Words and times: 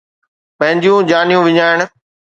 پنهنجون 0.59 1.01
جانيون 1.09 1.43
وڃائڻ 1.45 1.79